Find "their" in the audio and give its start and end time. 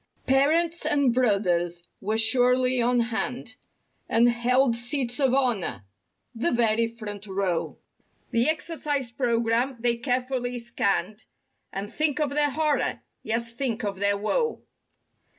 12.31-12.49, 13.99-14.17